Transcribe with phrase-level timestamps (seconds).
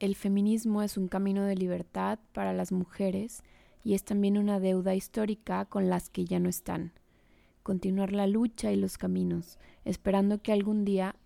[0.00, 3.42] El feminismo es un camino de libertad para las mujeres
[3.84, 6.92] y es también una deuda histórica con las que ya no están.
[7.62, 11.16] Continuar la lucha y los caminos, esperando que algún día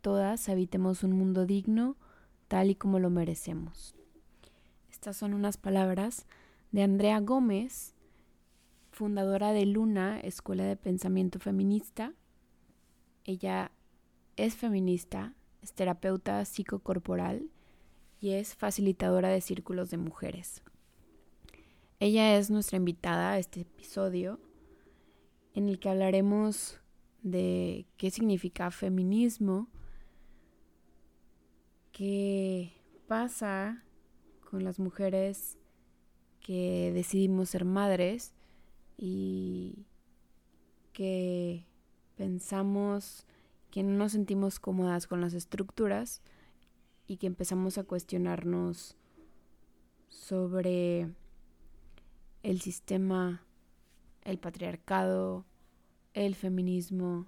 [0.00, 1.96] todas habitemos un mundo digno
[2.48, 3.94] tal y como lo merecemos.
[4.90, 6.26] Estas son unas palabras
[6.72, 7.94] de Andrea Gómez,
[8.90, 12.14] fundadora de Luna, Escuela de Pensamiento Feminista.
[13.22, 13.70] Ella
[14.34, 17.48] es feminista, es terapeuta psicocorporal
[18.22, 20.62] y es facilitadora de círculos de mujeres.
[21.98, 24.38] Ella es nuestra invitada a este episodio
[25.54, 26.78] en el que hablaremos
[27.22, 29.68] de qué significa feminismo,
[31.90, 32.72] qué
[33.08, 33.82] pasa
[34.48, 35.58] con las mujeres
[36.38, 38.34] que decidimos ser madres
[38.96, 39.84] y
[40.92, 41.66] que
[42.14, 43.26] pensamos
[43.72, 46.22] que no nos sentimos cómodas con las estructuras
[47.12, 48.96] y que empezamos a cuestionarnos
[50.08, 51.12] sobre
[52.42, 53.44] el sistema,
[54.24, 55.44] el patriarcado,
[56.14, 57.26] el feminismo,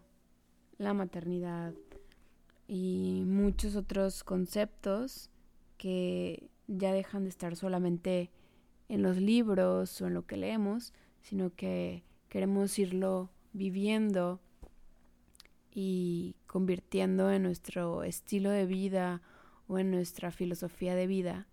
[0.78, 1.74] la maternidad
[2.66, 5.28] y muchos otros conceptos
[5.76, 8.30] que ya dejan de estar solamente
[8.88, 14.40] en los libros o en lo que leemos, sino que queremos irlo viviendo
[15.74, 19.20] y convirtiendo en nuestro estilo de vida
[19.68, 21.46] o en nuestra filosofía de vida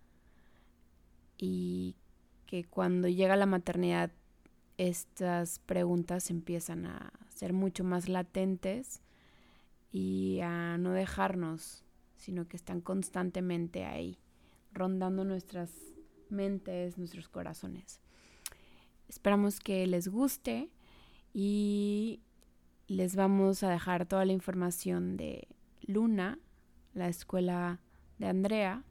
[1.38, 1.96] y
[2.46, 4.10] que cuando llega la maternidad
[4.78, 9.00] estas preguntas empiezan a ser mucho más latentes
[9.90, 11.84] y a no dejarnos,
[12.16, 14.18] sino que están constantemente ahí,
[14.72, 15.70] rondando nuestras
[16.30, 18.00] mentes, nuestros corazones.
[19.08, 20.70] Esperamos que les guste
[21.34, 22.20] y
[22.86, 25.48] les vamos a dejar toda la información de
[25.82, 26.38] Luna,
[26.94, 27.80] la escuela
[28.22, 28.84] de Andrea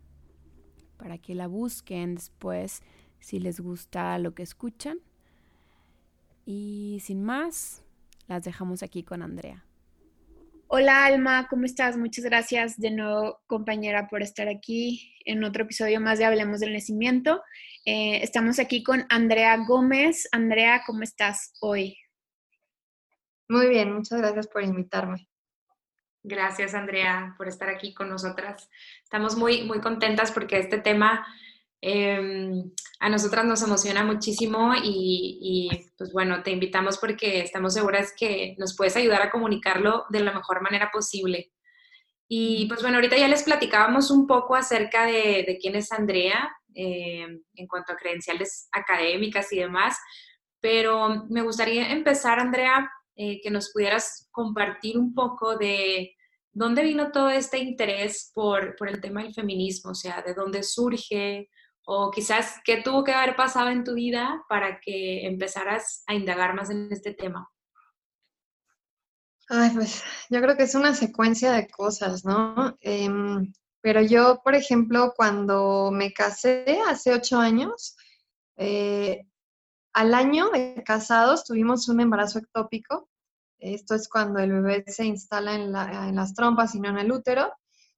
[0.98, 2.82] para que la busquen después
[3.20, 5.00] si les gusta lo que escuchan.
[6.46, 7.84] Y sin más,
[8.28, 9.66] las dejamos aquí con Andrea.
[10.68, 11.98] Hola Alma, ¿cómo estás?
[11.98, 16.74] Muchas gracias de nuevo compañera por estar aquí en otro episodio más de Hablemos del
[16.74, 17.42] Nacimiento.
[17.86, 20.28] Eh, estamos aquí con Andrea Gómez.
[20.32, 21.98] Andrea, ¿cómo estás hoy?
[23.50, 25.31] Muy bien, muchas gracias por invitarme.
[26.24, 28.70] Gracias, Andrea, por estar aquí con nosotras.
[29.04, 31.26] Estamos muy, muy contentas porque este tema
[31.82, 38.56] em, a nosotras nos emociona muchísimo y, pues bueno, te invitamos porque estamos seguras que
[38.60, 41.52] nos puedes ayudar a comunicarlo de la mejor manera posible.
[42.28, 47.42] Y pues bueno, ahorita ya les platicábamos un poco acerca de, quién es Andrea em,
[47.56, 49.98] en cuanto a credenciales académicas y demás,
[50.60, 52.90] pero me gustaría empezar, Andrea,
[53.24, 56.16] eh, que nos pudieras compartir un poco de
[56.52, 60.64] dónde vino todo este interés por, por, el tema del feminismo, o sea, de dónde
[60.64, 61.48] surge,
[61.86, 66.56] o quizás qué tuvo que haber pasado en tu vida para que empezaras a indagar
[66.56, 67.48] más en este tema.
[69.50, 72.76] Ay, pues yo creo que es una secuencia de cosas, ¿no?
[72.82, 77.96] Em, pero yo, por ejemplo, cuando me casé hace ocho años,
[78.58, 79.28] eh,
[79.94, 83.10] al año de casados tuvimos un embarazo ectópico.
[83.62, 87.54] Esto es cuando el bebé se instala en, las trompas y no en el útero,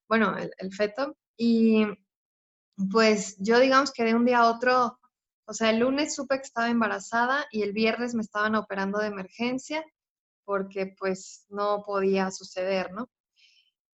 [0.09, 1.15] bueno, el, feto.
[1.37, 1.85] Y
[2.91, 4.99] pues yo digamos que de un día a otro,
[5.45, 9.07] o sea, el lunes supe que estaba embarazada y el viernes me estaban operando de
[9.07, 9.85] emergencia
[10.43, 13.09] porque pues no podía suceder, ¿no?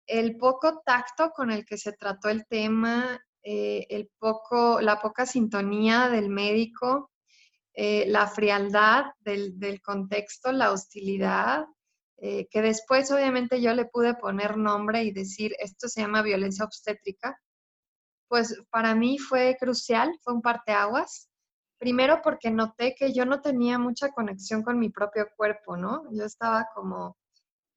[0.06, 5.26] El poco tacto con el que se trató el tema, eh, el poco, la poca
[5.26, 7.10] sintonía del médico,
[7.80, 11.64] eh, la frialdad del, contexto, la hostilidad,
[12.16, 16.64] eh, que después obviamente yo le pude poner nombre y decir, esto se llama violencia
[16.64, 17.40] obstétrica,
[18.26, 21.30] pues para mí fue crucial, fue un parteaguas.
[21.78, 26.02] Primero porque noté que yo no tenía mucha conexión con mi propio cuerpo, ¿no?
[26.10, 27.16] Yo estaba como,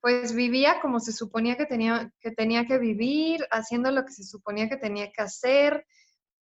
[0.01, 4.23] pues vivía como se suponía que tenía que, tenía que vivir, haciendo lo que se
[4.23, 5.85] suponía que tenía que hacer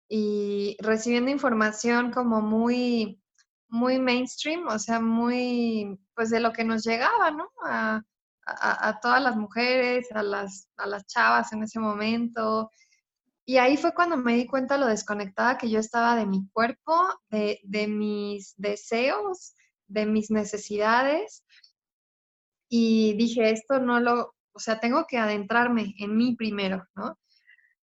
[0.07, 3.19] y recibiendo información como muy
[3.69, 7.49] muy mainstream, o sea, muy, pues de lo que nos llegaba, ¿no?
[7.63, 8.01] A,
[8.47, 12.71] a, todas las mujeres, a las, a las chavas en ese momento.
[13.45, 16.93] Y ahí fue cuando me di cuenta lo desconectada que yo estaba de mi cuerpo,
[17.29, 19.53] de, de mis deseos,
[19.87, 21.43] de mis necesidades.
[22.69, 27.17] Y dije, esto no lo, o sea, tengo que adentrarme en mí primero, ¿no?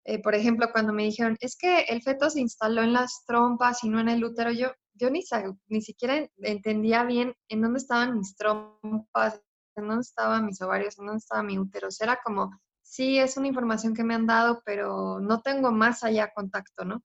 [0.04, 3.84] Eh, por ejemplo, cuando me dijeron, es que el feto se instaló en las trompas
[3.84, 5.24] y no en el útero, yo, yo ni,
[5.68, 9.40] ni siquiera entendía bien en dónde estaban mis trompas,
[9.76, 11.88] en dónde estaban mis ovarios, en dónde estaba mi útero.
[11.98, 12.50] Era como,
[12.82, 17.02] sí, es una información que me han dado, pero no tengo más allá contacto, ¿no?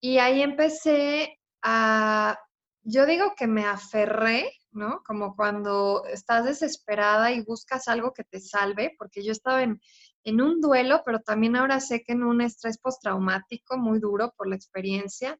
[0.00, 2.38] Y ahí empecé a,
[2.82, 5.02] yo digo que me aferré, ¿no?
[5.04, 9.80] Como cuando estás desesperada y buscas algo que te salve, porque yo estaba en,
[10.24, 14.48] en un duelo, pero también ahora sé que en un estrés postraumático muy duro por
[14.48, 15.38] la experiencia.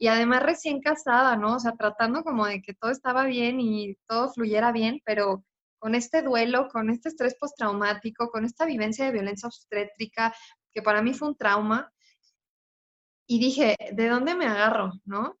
[0.00, 1.56] Y además recién casada, ¿no?
[1.56, 5.44] O sea, tratando como de que todo estaba bien y todo fluyera bien, pero
[5.78, 10.34] con este duelo, con este estrés postraumático, con esta vivencia de violencia obstétrica,
[10.72, 11.92] que para mí fue un trauma.
[13.26, 14.90] Y dije, ¿de dónde me agarro?
[15.04, 15.38] ¿No?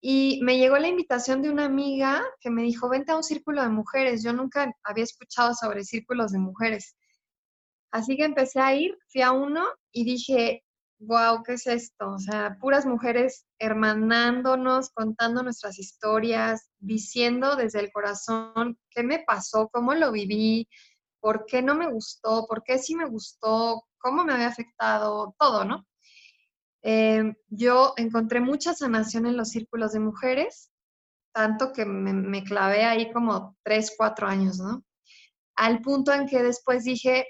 [0.00, 3.60] Y me llegó la invitación de una amiga que me dijo, vente a un círculo
[3.62, 4.22] de mujeres.
[4.22, 6.96] Yo nunca había escuchado sobre círculos de mujeres.
[7.90, 10.62] Así que empecé a ir, fui a uno y dije,
[10.98, 12.12] wow, ¿qué es esto?
[12.12, 19.68] O sea, puras mujeres hermanándonos, contando nuestras historias, diciendo desde el corazón qué me pasó,
[19.68, 20.68] cómo lo viví,
[21.20, 25.64] por qué no me gustó, por qué sí me gustó, cómo me había afectado, todo,
[25.64, 25.86] ¿no?
[26.82, 30.70] Eh, yo encontré mucha sanación en los círculos de mujeres,
[31.34, 34.84] tanto que me, me clavé ahí como tres, cuatro años, ¿no?
[35.56, 37.26] Al punto en que después dije,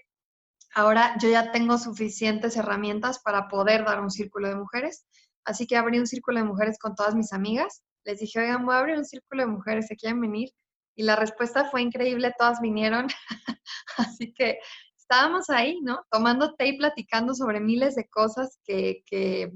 [0.76, 5.06] ahora yo ya tengo suficientes herramientas para poder dar un círculo de mujeres,
[5.46, 7.82] así que abrí un círculo de mujeres con todas mis amigas.
[8.04, 10.50] Les dije, oigan, voy a abrir un círculo de mujeres, ¿se quieren venir?
[10.94, 13.06] Y la respuesta fue increíble, todas vinieron.
[13.96, 14.58] así que
[14.98, 16.04] estábamos ahí, ¿no?
[16.10, 19.50] Tomando té y platicando sobre miles de cosas que, que,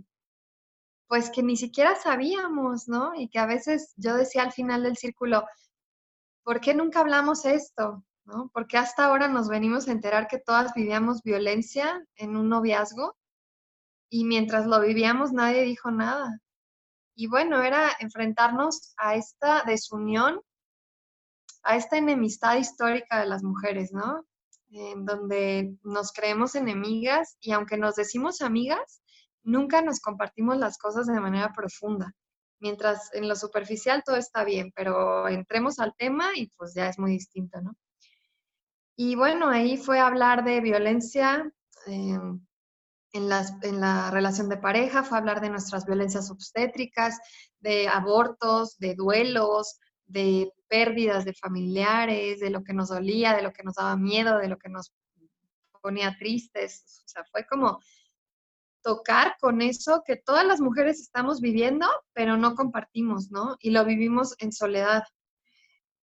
[1.07, 3.13] pues que ni siquiera sabíamos, ¿no?
[3.15, 5.45] Y que a veces yo decía al final del círculo,
[6.45, 8.03] ¿por qué nunca hablamos esto?
[8.25, 8.51] ¿No?
[8.53, 13.17] Porque hasta ahora nos venimos a enterar que todas vivíamos violencia en un noviazgo
[14.11, 16.41] y mientras lo vivíamos nadie dijo nada.
[17.15, 20.41] Y bueno, era enfrentarnos a esta desunión,
[21.63, 24.25] a esta enemistad histórica de las mujeres, ¿no?
[24.71, 29.03] En donde nos creemos enemigas y aunque nos decimos amigas,
[29.43, 32.15] nunca nos compartimos las cosas de manera profunda.
[32.61, 36.99] Mientras en lo superficial todo está bien, pero entremos al tema y pues ya es
[36.99, 37.75] muy distinto, ¿no?
[39.03, 41.51] Y bueno, ahí fue hablar de violencia
[41.87, 42.39] em,
[43.15, 47.19] en, la relación de pareja, fue hablar de nuestras violencias obstétricas,
[47.61, 53.55] de abortos, de duelos, de pérdidas de familiares, de lo que nos dolía, de lo
[53.55, 54.93] que nos daba miedo, de lo que nos
[55.81, 57.03] ponía tristes.
[57.07, 57.81] O sea, fue como
[58.83, 63.57] tocar con eso que todas las mujeres estamos viviendo, pero no compartimos, ¿no?
[63.61, 65.05] Y lo vivimos en soledad.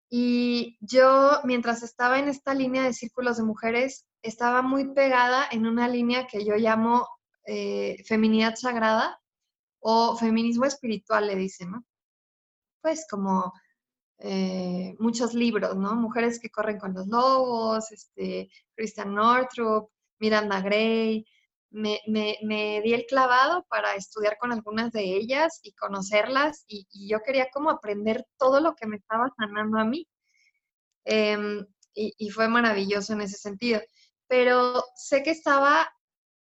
[0.09, 5.65] Y yo, mientras estaba en esta línea de círculos de mujeres, estaba muy pegada en
[5.65, 7.07] una línea que yo llamo
[7.45, 9.19] eh, feminidad sagrada
[9.79, 11.85] o feminismo espiritual, le dicen, ¿no?
[12.81, 13.53] Pues como
[14.19, 15.95] eh, muchos libros, ¿no?
[15.95, 19.89] Mujeres que corren con los lobos, este, Christian Northrup,
[20.19, 21.25] Miranda Gray.
[21.69, 27.19] Me, me, di el clavado para estudiar con algunas de ellas y conocerlas y, yo
[27.21, 30.07] quería como aprender todo lo que me estaba sanando a mí.
[31.05, 33.81] Em, y, y, fue maravilloso en ese sentido.
[34.27, 35.91] Pero sé que estaba,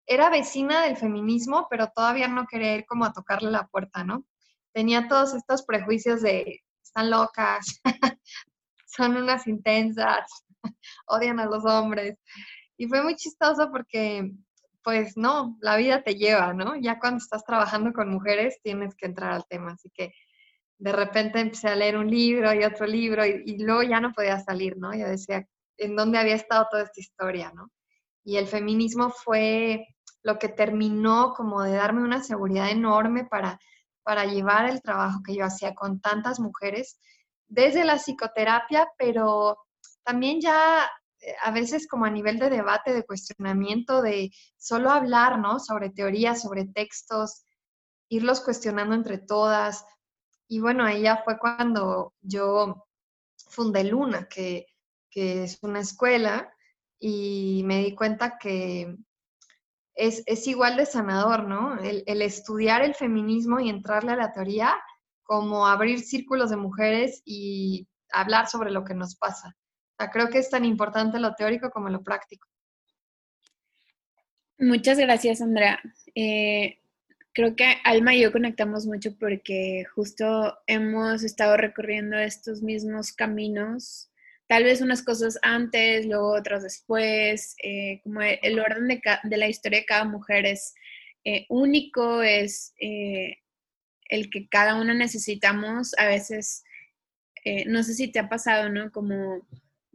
[0.05, 4.25] era vecina del feminismo, pero todavía no quería ir como a tocarle la puerta, ¿no?
[4.73, 7.81] Tenía todos estos prejuicios de, están locas,
[8.85, 10.45] son unas intensas,
[11.07, 12.17] odian a los hombres.
[12.77, 14.31] Y fue muy chistoso porque
[14.85, 16.75] pues no, la vida te lleva, ¿no?
[16.75, 20.13] Ya cuando estás trabajando con mujeres tienes que entrar al tema, así que
[20.77, 24.39] de repente empecé a leer un libro y otro libro y, luego ya no podía
[24.39, 24.93] salir, ¿no?
[24.93, 25.43] Yo decía,
[25.77, 27.71] ¿en dónde había estado toda esta historia, ¿no?
[28.23, 29.87] Y el feminismo fue
[30.21, 33.57] lo que terminó como de darme una seguridad enorme para,
[34.03, 36.99] para llevar el trabajo que yo hacía con tantas mujeres,
[37.47, 39.57] desde la psicoterapia, pero
[40.03, 40.87] también ya
[41.41, 45.59] a veces como a nivel de debate, de cuestionamiento, de solo hablar, ¿no?
[45.59, 47.45] Sobre teorías, sobre textos,
[48.09, 49.85] irlos cuestionando entre todas.
[50.47, 52.87] Y bueno, ya fue cuando yo
[53.49, 54.67] fundé Luna, que,
[55.11, 56.53] es una escuela,
[56.99, 58.97] y me di cuenta que
[59.93, 61.79] es, igual de sanador, ¿no?
[61.79, 64.75] El, el, estudiar el feminismo y entrarle a la teoría,
[65.23, 69.55] como abrir círculos de mujeres y hablar sobre lo que nos pasa
[70.11, 72.47] creo que es tan importante lo teórico como lo práctico.
[74.57, 75.81] Muchas gracias, Andrea.
[76.15, 76.79] Eh,
[77.33, 84.09] creo que Alma y yo conectamos mucho porque justo hemos estado recorriendo estos mismos caminos,
[84.47, 89.79] tal vez unas cosas antes, luego otras después, eh, como el orden de, la historia
[89.79, 90.73] de cada mujer es
[91.25, 96.63] eh, único, es el que cada una necesitamos, a veces,
[97.65, 98.89] no sé si te ha pasado, ¿no?
[98.91, 99.45] Como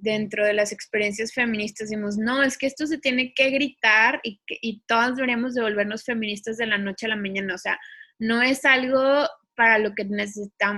[0.03, 4.41] dentro de las experiencias feministas decimos, no, es que esto se tiene que gritar y,
[4.49, 7.55] y todas deberíamos devolvernos feministas de la noche a la mañana.
[7.55, 7.79] O sea,
[8.19, 10.07] no es algo para lo que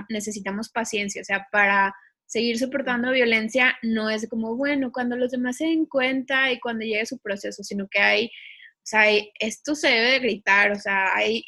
[0.09, 5.57] necesitamos paciencia, o sea, para seguir soportando violencia no es como, bueno, cuando los demás
[5.57, 9.03] se den cuenta y cuando llegue su proceso, sino que hay, o sea,
[9.39, 11.43] esto se debe de gritar, o sea, hay,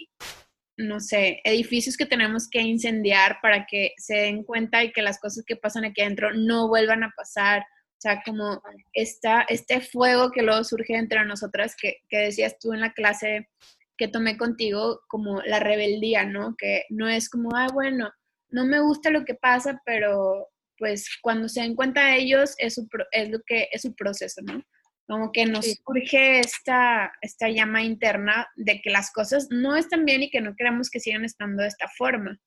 [0.77, 5.19] no sé, edificios que tenemos que incendiar para que se den cuenta y que las
[5.19, 7.61] cosas que pasan aquí adentro no vuelvan a pasar.
[7.61, 8.61] O sea, como
[8.93, 13.49] esta, este fuego que luego surge entre nosotras, que, que decías tú en la clase
[13.97, 16.55] que tomé contigo, como la rebeldía, ¿no?
[16.57, 18.11] Que no es como, ah, bueno,
[18.49, 22.77] no me gusta lo que pasa, pero pues cuando se den cuenta ellos es,
[23.11, 24.61] es lo que es su proceso, ¿no?
[25.07, 30.23] Como que nos surge esta, esta llama interna de que las cosas no están bien
[30.23, 32.39] y que no queremos que sigan estando de esta forma.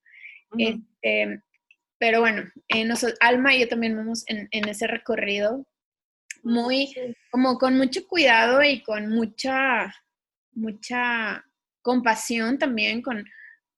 [0.57, 1.43] Este,
[1.99, 2.45] pero bueno,
[3.21, 5.67] Alma y yo también vamos en, ese recorrido
[6.43, 6.95] muy,
[7.31, 9.95] como con mucho cuidado y con mucha,
[10.53, 11.45] mucha
[11.83, 13.25] compasión también, con,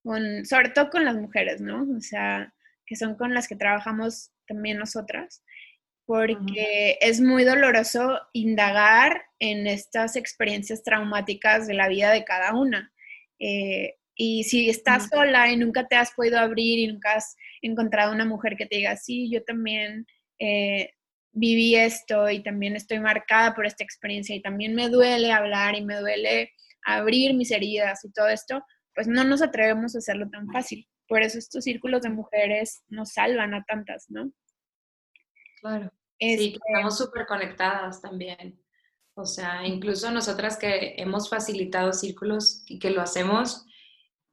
[0.03, 1.83] con, sobre todo con las mujeres, ¿no?
[1.83, 2.53] O sea,
[2.85, 5.43] que son con las que trabajamos también nosotras
[6.05, 12.91] porque es muy doloroso indagar en estas experiencias traumáticas de la vida de cada una.
[13.39, 18.11] Eh, y si estás sola y nunca te has podido abrir y nunca has encontrado
[18.13, 20.05] una mujer que te diga, sí, yo también
[20.37, 20.91] eh,
[21.31, 25.81] viví esto y también estoy marcada por esta experiencia y también me duele hablar y
[25.81, 26.51] me duele
[26.85, 30.87] abrir mis heridas y todo esto, pues no nos atrevemos a hacerlo tan fácil.
[31.07, 34.31] Por eso estos círculos de mujeres nos salvan a tantas, ¿no?
[35.61, 35.91] Claro.
[36.19, 38.59] Sí, estamos súper conectadas también.
[39.13, 43.65] O sea, incluso nosotras que hemos facilitado círculos y que lo hacemos,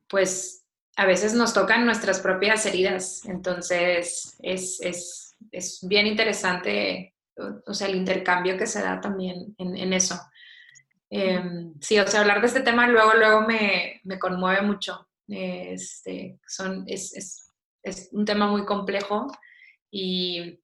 [0.09, 0.65] pues
[0.97, 3.25] a veces nos tocan nuestras propias heridas.
[3.27, 7.15] Entonces, es, es, es bien interesante,
[7.67, 10.19] o, sea, el intercambio que se da también en, eso.
[11.11, 15.09] Em, sí, o sea, hablar de este tema luego, luego me, me conmueve mucho.
[15.29, 19.27] Este, son, es, es, es un tema muy complejo
[19.91, 20.61] y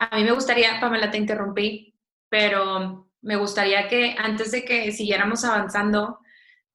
[0.00, 1.94] a mí me gustaría, Pamela, te interrumpí,
[2.30, 6.18] pero me gustaría que antes de que siguiéramos avanzando,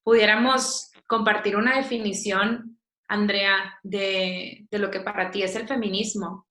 [0.04, 6.48] pudiéramos compartir una definición, Andrea, de, lo que para ti es el feminismo.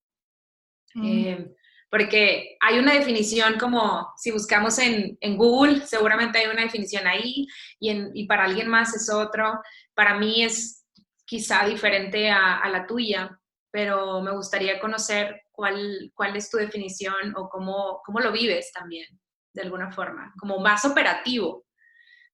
[0.95, 1.07] Mm.
[1.07, 1.55] Eh,
[1.89, 7.47] porque hay una definición como si buscamos en, Google, seguramente hay una definición ahí
[7.79, 9.61] y, y, para alguien más es otro.
[9.95, 10.85] Para mí es
[11.25, 13.41] quizá diferente a, a la tuya,
[13.71, 19.07] pero me gustaría conocer cuál, cuál es tu definición o cómo, cómo lo vives también,
[19.53, 21.65] de alguna forma, como más operativo,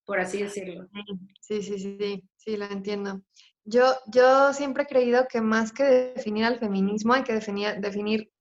[0.04, 0.88] por así decirlo.
[1.40, 3.20] Sí, sí, sí, sí, lo entiendo.
[3.64, 8.32] Yo, yo siempre he creído que más que definir al feminismo hay que definir, definir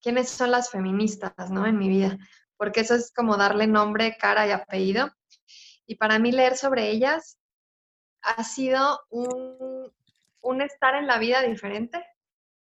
[0.00, 1.66] quiénes son las feministas, ¿no?
[1.66, 2.16] En mi vida,
[2.56, 5.10] porque eso es como darle nombre, cara y apellido.
[5.86, 7.38] Y para mí leer sobre ellas
[8.22, 9.92] ha sido un,
[10.42, 12.04] un estar en la vida diferente,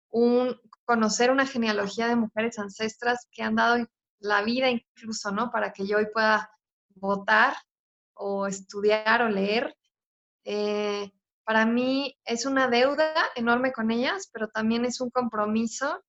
[0.09, 0.59] un
[0.91, 3.87] conocer una genealogía de mujeres ancestras que han dado
[4.19, 5.49] la vida incluso, ¿no?
[5.53, 6.51] Para que yo hoy pueda
[6.97, 7.55] votar
[8.15, 9.77] o estudiar o leer.
[10.43, 11.13] Eh,
[11.45, 16.03] para mí es una deuda enorme con ellas, pero también es un compromiso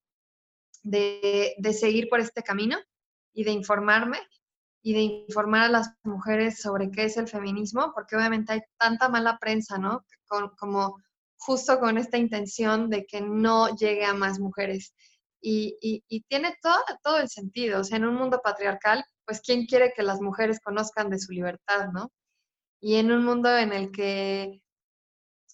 [0.82, 2.80] de, de, seguir por este camino
[3.36, 4.18] y de informarme
[4.82, 9.10] y de informar a las mujeres sobre qué es el feminismo, porque obviamente hay tanta
[9.10, 10.04] mala prensa, ¿no?
[10.58, 10.98] como
[11.42, 14.94] justo con esta intención de que no llegue a más mujeres.
[15.44, 17.82] Y, tiene todo, todo el sentido.
[17.82, 21.32] O sea, en un mundo patriarcal, pues ¿quién quiere que las mujeres conozcan de su
[21.32, 22.12] libertad, no?
[22.80, 24.62] Y en un mundo en el que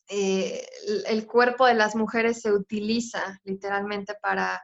[0.10, 0.68] eh,
[1.08, 4.62] el cuerpo de las mujeres se utiliza literalmente para,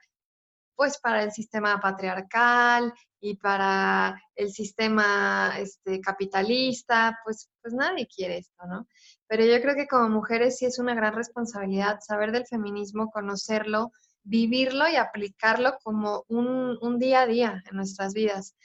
[0.75, 8.39] pues, para el sistema patriarcal y para el sistema este, capitalista, pues, pues nadie quiere
[8.39, 8.87] esto, ¿no?
[9.33, 13.91] Pero yo creo que como mujeres sí es una gran responsabilidad saber del feminismo, conocerlo,
[14.21, 18.55] vivirlo y aplicarlo como un, día a día en nuestras vidas.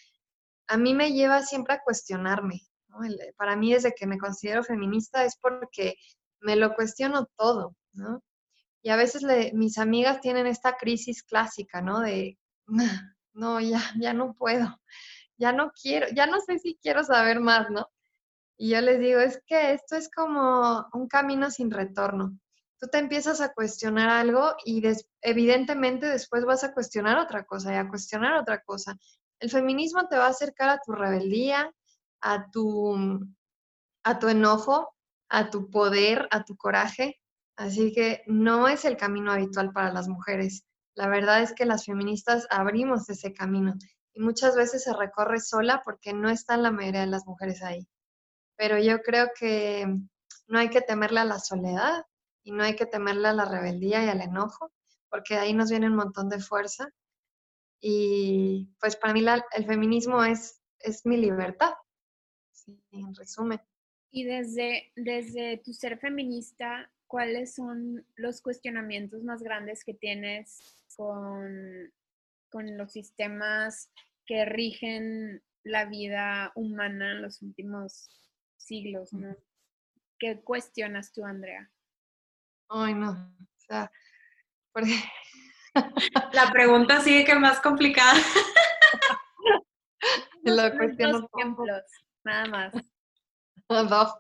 [0.66, 2.60] A mí me lleva siempre a cuestionarme.
[3.38, 5.94] para mí desde que me considero feminista es porque
[6.40, 8.22] me lo cuestiono todo, ¿no?
[8.82, 12.00] Y a veces mis amigas tienen esta crisis clásica, ¿no?
[12.00, 12.38] De,
[13.32, 14.78] no, ya, ya no puedo,
[15.38, 17.88] ya no quiero, ya no sé si quiero saber más, ¿no?
[18.60, 22.36] Y yo les digo, es que esto es como un camino sin retorno.
[22.80, 24.82] Tú te empiezas a cuestionar algo y
[25.22, 28.96] evidentemente después vas a cuestionar otra cosa y a cuestionar otra cosa.
[29.38, 31.72] El feminismo te va a acercar a tu rebeldía,
[32.20, 32.96] a tu,
[34.02, 34.92] a tu enojo,
[35.28, 37.20] a tu poder, a tu coraje.
[37.56, 40.64] Así que no es el camino habitual para las mujeres.
[40.96, 43.74] La verdad es que las feministas abrimos ese camino
[44.14, 47.86] y muchas veces se recorre sola porque no están la mayoría de las mujeres ahí.
[48.58, 49.86] Pero yo creo que
[50.48, 52.04] no hay que temerle a la soledad
[52.42, 54.72] y no hay que temerle a la rebeldía y al enojo,
[55.08, 56.92] porque ahí nos viene un montón de fuerza.
[57.80, 59.24] Y pues para mí
[59.54, 61.74] el feminismo es, es mi libertad,
[62.90, 63.60] en resumen.
[64.10, 70.58] Y desde, desde tu ser feminista, ¿cuáles son los cuestionamientos más grandes que tienes
[70.96, 71.92] con,
[72.50, 73.92] con los sistemas
[74.26, 78.10] que rigen la vida humana en los últimos
[78.68, 79.34] siglos, ¿no?
[80.18, 81.70] ¿Qué cuestionas tú, Andrea?
[82.68, 83.10] Ay, no.
[83.10, 83.90] O sea,
[86.32, 88.14] La pregunta sigue que más complicada.
[90.42, 91.82] Lo cuestiono ejemplos,
[92.24, 92.72] nada más.
[93.68, 94.14] Dos.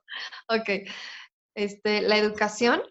[0.48, 0.88] Ok.
[1.54, 2.82] Este, la educación,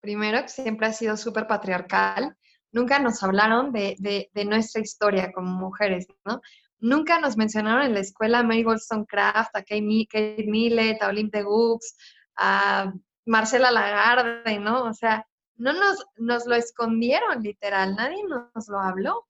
[0.00, 2.36] primero, que siempre ha sido súper patriarcal.
[2.72, 6.40] Nunca nos hablaron de, de, nuestra historia como mujeres, ¿no?
[6.80, 11.44] Nunca nos mencionaron en la escuela a Mary Wollstonecraft, a Kate, Millett, a Olympe de
[11.44, 11.96] Gux,
[12.36, 12.92] a
[13.26, 14.84] Marcela Lagarde, ¿no?
[14.84, 19.26] O sea, no nos, nos lo escondieron literal, nadie nos lo habló.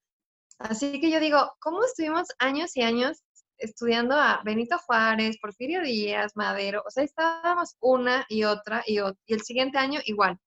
[0.58, 3.22] Así que yo digo, ¿cómo estuvimos años y años
[3.56, 6.82] estudiando a Benito Juárez, Porfirio Díaz, Madero?
[6.86, 10.38] O sea, estábamos una y otra y, y el siguiente año igual.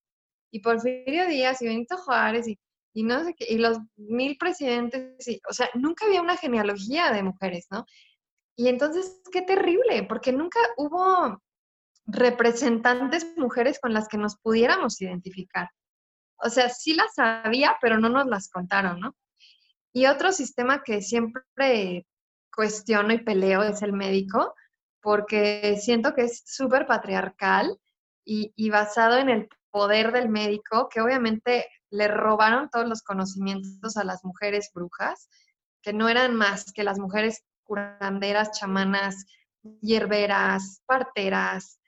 [0.52, 2.60] Y Porfirio Díaz y Benito Juárez y
[2.94, 5.16] y no y los mil presidentes,
[5.50, 7.86] o sea, nunca había una genealogía de mujeres, ¿no?
[8.56, 11.42] Y entonces, qué terrible, porque nunca hubo
[12.06, 15.70] representantes mujeres con las que nos pudiéramos identificar.
[16.38, 19.16] O sea, sí las había, pero no nos las contaron, ¿no?
[19.94, 22.06] Y otro sistema que siempre
[22.54, 24.54] cuestiono y peleo es el médico,
[25.02, 27.78] porque siento que es súper patriarcal
[28.26, 33.98] y, y basado en el poder del médico, que obviamente le robaron todos los conocimientos
[33.98, 35.30] a las mujeres brujas,
[35.84, 39.26] que no eran más que las mujeres curanderas, chamanas,
[39.82, 41.80] hierberas, parteras.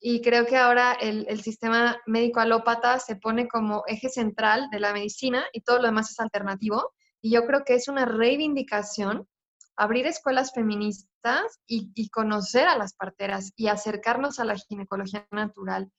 [0.00, 4.92] Y creo que ahora el, sistema médico alópata se pone como eje central de la
[4.92, 6.92] medicina y todo lo demás es alternativo.
[7.20, 9.28] Y yo creo que es una reivindicación
[9.76, 15.90] abrir escuelas feministas y, conocer a las parteras y acercarnos a la ginecología natural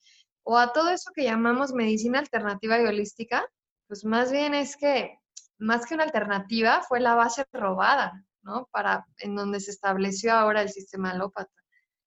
[0.44, 3.48] o a todo eso que llamamos medicina alternativa y holística,
[3.88, 5.18] pues más bien es que,
[5.58, 8.68] más que una alternativa, fue la base robada, ¿no?
[8.72, 11.52] Para, en donde se estableció ahora el sistema alópata.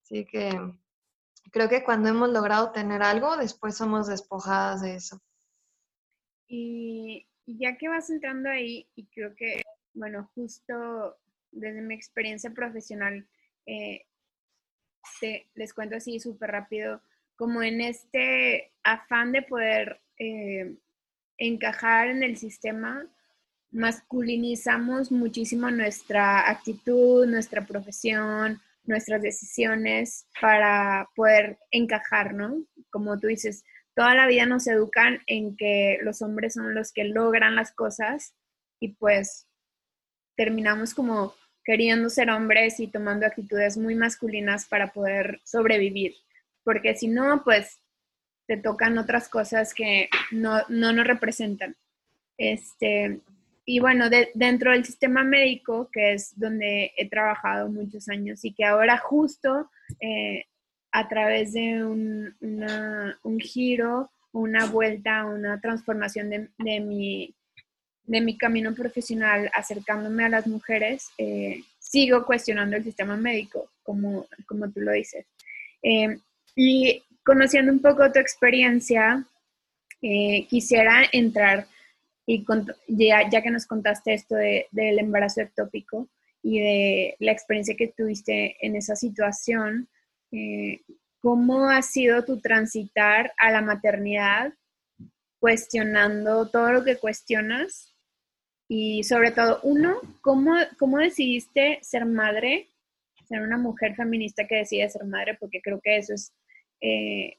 [0.03, 0.51] Así que
[1.51, 5.21] creo que cuando hemos logrado tener algo, después somos despojadas de eso.
[6.49, 9.63] Y ya que vas entrando ahí, y creo que,
[9.95, 11.17] bueno, justo
[11.51, 13.27] desde mi experiencia profesional,
[13.67, 14.07] eh,
[15.55, 17.01] les cuento así súper rápido,
[17.37, 20.77] como en este afán de poder eh,
[21.39, 23.07] encajar en el sistema,
[23.71, 32.65] masculinizamos muchísimo nuestra actitud, nuestra profesión, nuestras decisiones para poder encajar, ¿no?
[32.91, 37.05] Como tú dices, toda la vida nos educan en que los hombres son los que
[37.05, 38.35] logran las cosas
[38.81, 39.47] y pues
[40.37, 46.15] terminamos como queriendo ser hombres y tomando actitudes muy masculinas para poder sobrevivir
[46.67, 47.79] porque si no, pues
[48.49, 51.77] te tocan otras cosas que no, no nos representan.
[52.37, 53.21] Este,
[53.65, 58.65] y bueno, dentro del sistema médico, que es donde he trabajado muchos años y que
[58.65, 60.47] ahora justo eh,
[60.91, 62.35] a través de un,
[63.23, 67.33] un, giro, una vuelta, una transformación de, de, mi,
[68.03, 74.27] de mi camino profesional acercándome a las mujeres, eh, sigo cuestionando el sistema médico, como,
[74.49, 75.27] como tú lo dices.
[75.81, 76.19] Eh,
[76.57, 79.25] y conociendo un poco tu experiencia,
[80.01, 81.69] eh, quisiera entrar,
[82.27, 82.45] y
[82.89, 86.09] ya, que nos contaste esto del embarazo ectópico
[86.43, 89.89] y de la experiencia que tuviste en esa situación,
[90.33, 90.81] eh,
[91.21, 94.53] ¿cómo ha sido tu transitar a la maternidad
[95.39, 97.95] cuestionando todo lo que cuestionas?
[98.69, 102.71] Y sobre todo, uno, ¿cómo, cómo decidiste ser madre?
[103.29, 106.33] Ser una mujer feminista que decide ser madre, porque creo que eso es
[106.81, 107.39] eh,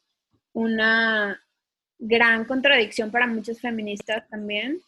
[0.53, 1.41] una
[1.99, 4.81] gran contradicción para muchas feministas también.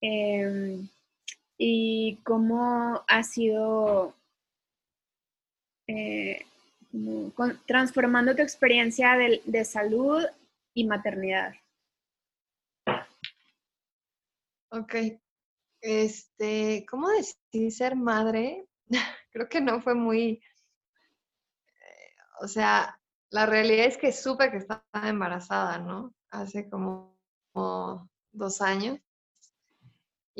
[0.00, 0.88] Em,
[1.58, 4.14] y cómo ha sido
[5.88, 6.46] eh,
[7.66, 10.24] transformando tu experiencia de, salud
[10.74, 11.54] y maternidad.
[14.70, 14.94] Ok.
[15.80, 18.66] Este, ¿cómo decidí ser madre?
[19.32, 20.42] Creo que no fue muy,
[21.80, 22.97] eh, o sea,
[23.30, 26.14] la realidad es que supe que estaba embarazada, ¿no?
[26.30, 27.16] Hace como
[28.32, 28.98] dos años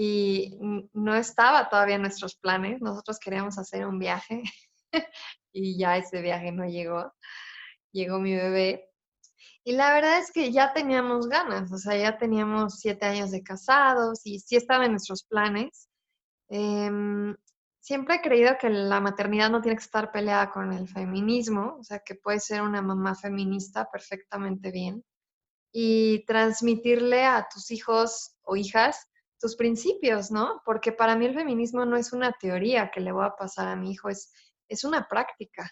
[0.01, 0.57] y
[0.92, 2.81] no estaba todavía en nuestros planes.
[2.81, 4.44] Nosotros queríamos hacer un viaje
[5.53, 7.12] y ya ese viaje no llegó.
[7.92, 8.88] Llegó mi bebé.
[9.64, 13.42] Y la verdad es que ya teníamos ganas, o sea, ya teníamos siete años de
[13.42, 15.88] casados y sí estaba en nuestros planes.
[16.48, 17.37] Em,
[17.81, 21.85] siempre he creído que la maternidad no tiene que estar peleada con el feminismo, o
[21.85, 25.05] sea, que puede ser una mamá feminista perfectamente bien
[25.73, 29.07] y transmitirle a tus hijos o hijas
[29.38, 30.62] tus principios, ¿no?
[30.64, 33.77] Porque para mí el feminismo no es una teoría que le voy a pasar a
[33.77, 34.33] mi hijo, es,
[34.69, 35.71] es una práctica,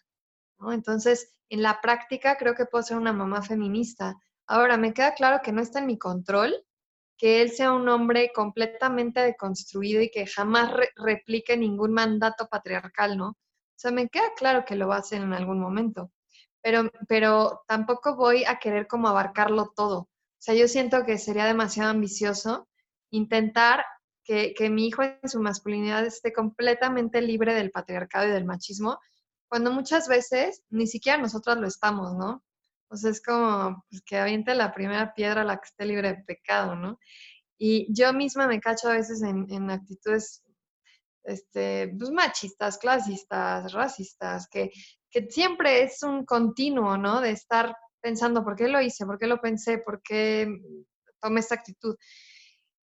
[0.58, 0.72] ¿no?
[0.72, 4.14] Entonces, en la práctica creo que puedo ser una mamá feminista.
[4.46, 6.54] Ahora, me queda claro que no está en mi control
[7.16, 13.28] que él sea un hombre completamente deconstruido y que jamás replique ningún mandato patriarcal, ¿no?
[13.28, 16.12] O sea, me queda claro que lo va a hacer en algún momento,
[16.62, 19.98] pero, pero tampoco voy a querer como abarcarlo todo.
[19.98, 22.68] O sea, yo siento que sería demasiado ambicioso
[23.10, 23.84] intentar
[24.26, 28.98] que, mi hijo en su masculinidad esté completamente libre del patriarcado y del machismo,
[29.48, 32.42] cuando muchas veces ni siquiera nosotros lo estamos, ¿no?
[32.92, 36.24] Sea, es como pues, que aviente la primera piedra a la que esté libre de
[36.24, 36.98] pecado, ¿no?
[37.58, 40.42] Y yo misma me cacho a veces en, actitudes
[41.24, 44.70] este, pues, machistas, clasistas, racistas, que,
[45.10, 47.20] que siempre es un continuo, ¿no?
[47.20, 49.06] De estar pensando, ¿por qué lo hice?
[49.06, 49.78] ¿Por qué lo pensé?
[49.78, 50.46] ¿Por qué
[51.20, 51.96] tomé esta actitud?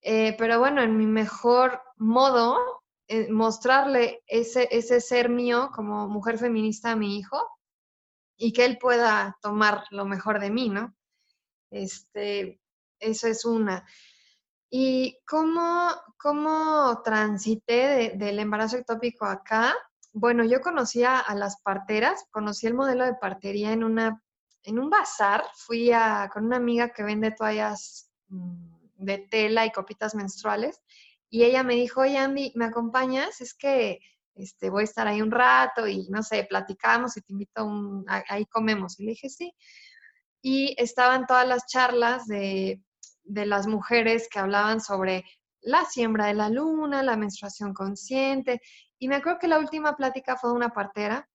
[0.01, 2.57] Eh, pero bueno, en mi mejor modo,
[3.07, 7.56] eh, mostrarle ese, ese ser mío como mujer feminista a mi hijo
[8.37, 10.95] y que él pueda tomar lo mejor de mí, ¿no?
[11.71, 12.61] Este,
[12.99, 13.85] eso es una.
[14.69, 19.75] ¿Y cómo, cómo transité del embarazo ectópico acá?
[20.13, 24.21] Bueno, yo conocía a las parteras, conocí el modelo de partería en, una,
[24.63, 25.91] en un bazar, fui
[26.33, 30.81] con una amiga que vende toallas mm, de tela y copitas menstruales.
[31.29, 33.41] Y ella me dijo, oye Andy, ¿me acompañas?
[33.41, 33.99] Es que
[34.37, 37.63] este, voy a estar ahí un rato y no sé, platicamos y te invito a
[37.63, 38.99] un, ahí comemos.
[38.99, 39.53] Y le dije, sí.
[40.41, 42.81] Y estaban todas las charlas de,
[43.23, 45.25] de las mujeres que hablaban sobre
[45.61, 48.61] la siembra de la luna, la menstruación consciente.
[48.99, 51.27] Y me acuerdo que la última plática fue de una partera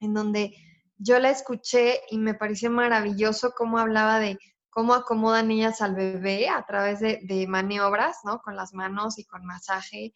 [0.00, 0.54] en donde
[0.98, 4.38] yo la escuché y me pareció maravilloso cómo hablaba de
[4.76, 8.40] cómo acomodan ellas al bebé a través de, maniobras, ¿no?
[8.40, 10.12] Con las manos y con masaje,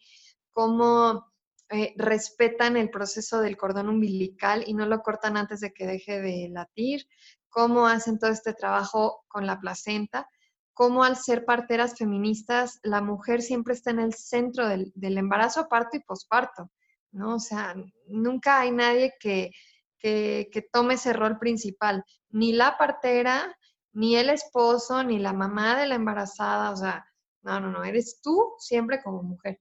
[0.51, 1.30] cómo
[1.71, 6.21] eh, respetan el proceso del cordón umbilical y no lo cortan antes de que deje
[6.21, 7.07] de latir,
[7.49, 10.27] cómo hacen todo este trabajo con la placenta,
[10.73, 15.97] cómo al ser parteras feministas, la mujer siempre está en el centro del, embarazo, parto
[15.97, 16.71] y posparto,
[17.11, 17.35] ¿no?
[17.35, 17.75] O sea,
[18.07, 19.51] nunca hay nadie que,
[19.99, 23.55] que tome ese rol principal, ni la partera,
[23.93, 27.05] ni el esposo, ni la mamá de la embarazada, o sea,
[27.43, 29.59] no, no, no, eres tú siempre como mujer.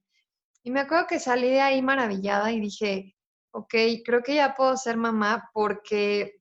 [0.62, 3.16] Y me acuerdo que salí de ahí maravillada y dije,
[3.53, 6.40] ok, creo que ya puedo ser mamá porque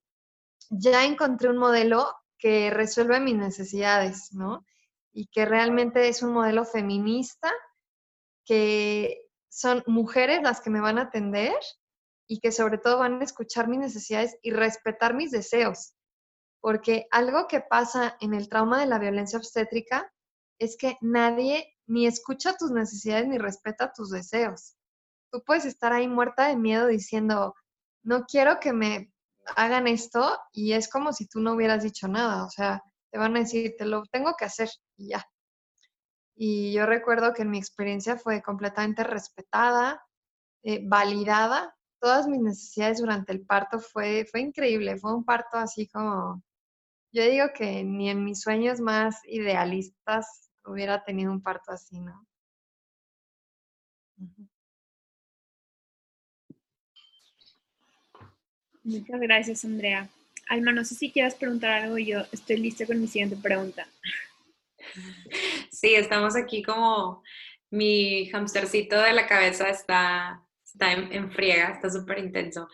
[0.70, 4.66] ya encontré un modelo que resuelve mis necesidades, ¿no?
[5.12, 7.52] Y que realmente es un modelo feminista,
[8.46, 11.54] que son mujeres las que me van a atender
[12.28, 15.94] y que sobre todo van a escuchar mis necesidades y respetar mis deseos
[16.62, 20.12] porque algo que pasa en el trauma de la violencia obstétrica
[20.60, 24.76] es que nadie ni escucha tus necesidades ni respeta tus deseos.
[25.32, 27.56] Tú puedes estar ahí muerta de miedo diciendo,
[28.04, 29.12] no quiero que me
[29.56, 33.36] hagan esto y es como si tú no hubieras dicho nada, o sea, te van
[33.36, 35.26] a decir, te lo tengo que hacer y ya.
[36.36, 40.02] Y yo recuerdo que en mi experiencia fue completamente respetada,
[40.64, 41.76] eh, validada.
[42.00, 46.42] Todas mis necesidades durante el parto fue, fue increíble, fue un parto así como
[47.12, 52.26] yo digo que ni en mis sueños más idealistas hubiera tenido un parto así, ¿no?
[58.84, 60.10] Muchas gracias, Andrea.
[60.48, 63.88] Alma, no sé si quieras preguntar algo, yo estoy lista con mi siguiente pregunta.
[65.72, 67.24] Sí, estamos aquí como
[67.70, 72.68] mi hamstercito de la cabeza está, está en, en friega, está súper intenso.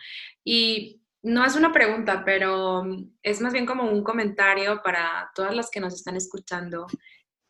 [0.43, 2.83] Y no es una pregunta, pero
[3.23, 6.87] es más bien como un comentario para todas las que nos están escuchando,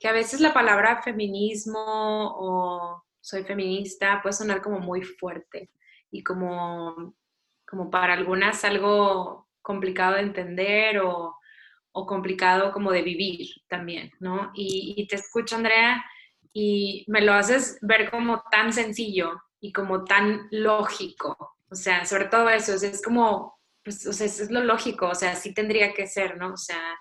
[0.06, 5.72] que a veces la palabra feminismo o soy feminista, puede sonar como muy fuerte
[6.12, 7.16] y como,
[7.68, 11.36] como para algunas algo complicado de entender o,
[11.92, 14.52] o complicado como de vivir también, ¿no?
[14.54, 16.06] Y, y, te escucho, Andrea,
[16.54, 22.26] y me lo haces ver como tan sencillo y como tan lógico, o sea, sobre
[22.26, 25.96] todo eso, es como, pues, o sea, eso es lo lógico, o sea, así tendría
[25.96, 26.54] que ser, ¿no?
[26.54, 26.96] O sea,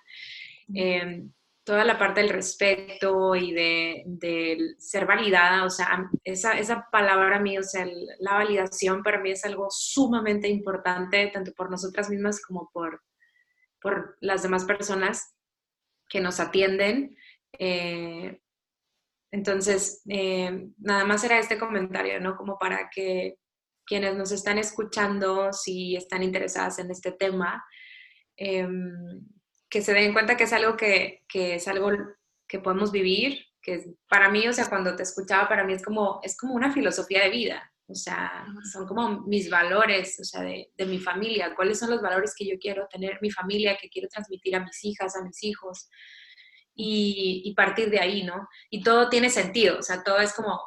[0.74, 1.22] eh,
[1.64, 7.60] toda la parte del respeto y de, ser validada, o sea, esa, esa palabra a
[7.60, 7.86] o sea,
[8.20, 13.02] la validación para mí es algo sumamente importante, tanto por nosotras mismas como por,
[13.80, 15.34] por las demás personas
[16.08, 17.16] que nos atienden.
[17.58, 18.40] Eh,
[19.30, 22.36] entonces, eh, nada más era este comentario, ¿no?
[22.36, 23.38] Como para que
[23.86, 27.64] quienes nos están escuchando, si están interesadas en este tema,
[28.36, 29.20] em,
[29.74, 31.90] que se den cuenta que es algo que, que, es algo
[32.46, 36.20] que podemos vivir, que para mí, o sea, cuando te escuchaba, para mí es como,
[36.22, 40.70] es como una filosofía de vida, o sea, son como mis valores, o sea, de,
[40.76, 44.06] de, mi familia, cuáles son los valores que yo quiero tener, mi familia, que quiero
[44.06, 45.88] transmitir a mis hijas, a mis hijos,
[46.72, 48.48] y, y partir de ahí, ¿no?
[48.70, 50.60] Y todo tiene sentido, o sea, todo es como,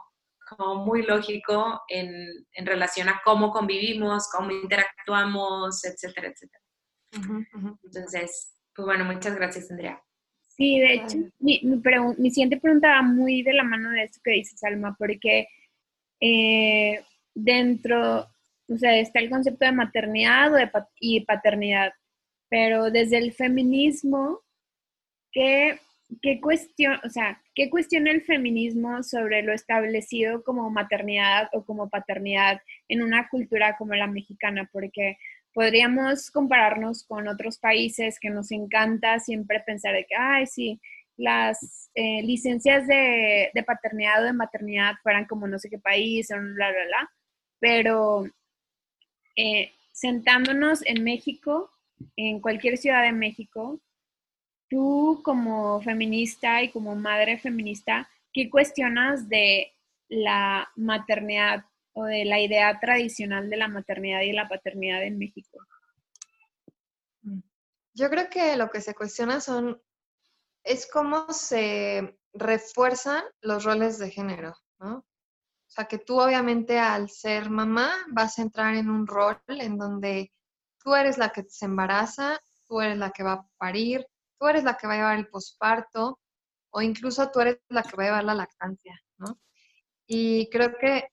[0.49, 6.63] como muy lógico en, en relación a cómo convivimos, cómo interactuamos, etcétera, etcétera.
[7.83, 9.99] Entonces, pues bueno, muchas gracias, Andrea.
[10.49, 11.61] Sí, de hecho, mi,
[12.19, 15.47] mi, siguiente pregunta va muy de la mano de esto que dices, Alma, porque
[16.19, 18.27] eh, dentro,
[18.69, 20.51] o sea, está el concepto de maternidad
[20.99, 21.91] y paternidad,
[22.49, 24.41] pero desde el feminismo,
[25.31, 25.79] ¿qué,
[26.21, 31.89] qué cuestión, o sea, qué cuestiona el feminismo sobre lo establecido como maternidad o como
[31.89, 34.69] paternidad en una cultura como la mexicana?
[34.71, 35.17] Porque
[35.57, 40.79] podríamos compararnos con otros países que nos encanta siempre pensar de que, ay, sí,
[41.15, 46.43] las eh, licencias de, paternidad o de maternidad fueran como no sé qué país, bla,
[46.43, 47.11] bla, bla.
[47.59, 48.27] Pero
[49.35, 51.71] eh, sentándonos en México,
[52.15, 53.81] en cualquier ciudad de México,
[54.69, 59.73] tú como feminista y como madre feminista, ¿qué cuestionas de
[60.07, 61.65] la maternidad
[61.97, 65.57] o de la idea tradicional de la maternidad y la paternidad en México?
[67.93, 69.81] Yo creo que lo que se cuestiona son,
[70.63, 74.97] es cómo se refuerzan los roles de género, ¿no?
[74.97, 79.79] O sea, que tú obviamente al ser mamá vas a entrar en un rol en
[79.79, 80.31] donde
[80.77, 84.05] tú eres la que se embaraza, tú eres la que va a parir,
[84.39, 86.19] tú eres la que va a llevar el posparto
[86.69, 89.39] o incluso tú eres la que va a llevar la lactancia, ¿no?
[90.05, 91.10] Y creo que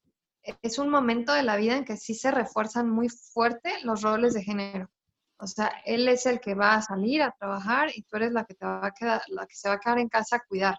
[0.63, 4.35] es un momento de la vida en que sí se refuerzan muy fuerte los roles
[4.35, 4.91] de género.
[5.39, 8.45] O sea, él es el que va a salir a trabajar y tú eres la
[8.45, 10.77] que te va a quedar, la que se va a quedar en casa a cuidar.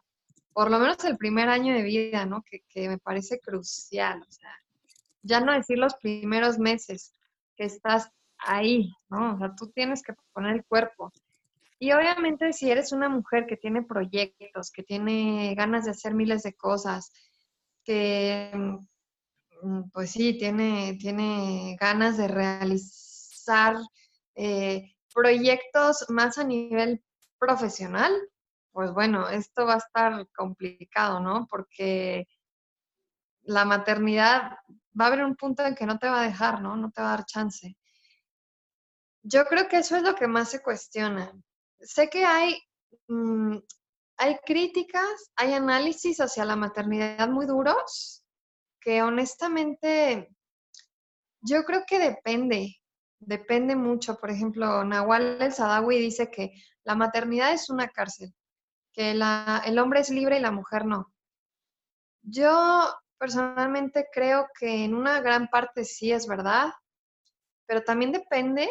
[0.54, 2.42] Por lo menos el primer año de vida, ¿no?
[2.44, 4.22] Que, que me parece crucial.
[4.28, 4.52] O sea,
[5.22, 7.14] ya no decir los primeros meses
[7.56, 9.36] que estás ahí, ¿no?
[9.36, 11.12] O sea, tú tienes que poner el cuerpo.
[11.80, 16.44] Y obviamente si eres una mujer que tiene proyectos, que tiene ganas de hacer miles
[16.44, 17.12] de cosas,
[17.84, 18.52] que
[19.96, 23.78] pues sí, tiene, tiene ganas de realizar
[24.36, 27.02] eh, proyectos más a nivel
[27.40, 28.12] profesional,
[28.74, 31.48] pues bueno, esto va a estar complicado, ¿no?
[31.50, 32.28] Porque
[33.44, 34.58] la maternidad
[35.00, 36.76] va a haber un punto en que no te va a dejar, ¿no?
[36.76, 37.78] No te va a dar chance.
[39.24, 41.32] Yo creo que eso es lo que más se cuestiona.
[41.80, 42.62] Sé que hay,
[43.08, 43.60] mm,
[44.18, 48.25] hay críticas, hay análisis hacia la maternidad muy duros,
[48.86, 50.30] que honestamente
[51.42, 52.80] yo creo que depende,
[53.20, 54.20] depende mucho.
[54.20, 58.32] Por ejemplo, Nahual El Sadawi dice que la maternidad es una cárcel,
[58.94, 61.12] que el hombre es libre y la mujer no.
[62.22, 66.72] Yo personalmente creo que en una gran parte sí es verdad,
[67.66, 68.70] pero también depende,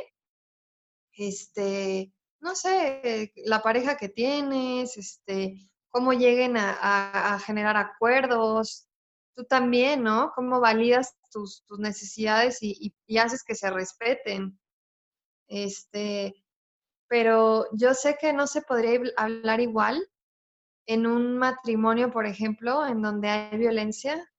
[1.11, 5.57] este, no sé, la pareja que tienes, este,
[5.89, 8.89] cómo lleguen a generar acuerdos,
[9.35, 10.33] tú también, ¿no?
[10.35, 14.59] ¿Cómo validas tus, necesidades y, haces que se respeten?
[15.49, 16.35] Este,
[17.09, 20.09] pero yo sé que no se podría hablar igual
[20.87, 24.31] en un matrimonio, por ejemplo, en donde hay violencia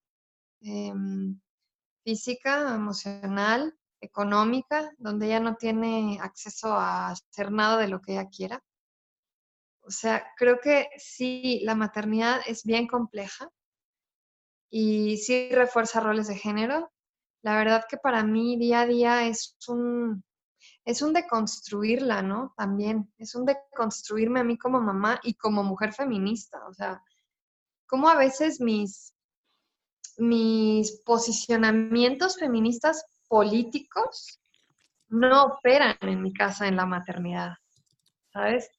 [0.62, 1.40] em,
[2.04, 8.30] física, emocional, económica, donde ella no tiene acceso a hacer nada de lo que ella
[8.30, 8.64] quiera.
[9.82, 13.50] O sea, creo que sí, la maternidad es bien compleja
[14.78, 16.92] y sí refuerza roles de género.
[17.44, 20.22] La verdad que para mí día a día es un,
[20.84, 22.54] es un deconstruirla, ¿no?
[22.58, 26.60] También, es un deconstruirme a mí como mamá y como mujer feminista.
[26.68, 27.02] O sea,
[27.88, 29.16] como a veces mis,
[30.18, 34.42] mis posicionamientos feministas políticos
[35.08, 37.54] no operan en mi casa en la maternidad,
[38.34, 38.70] ¿sabes?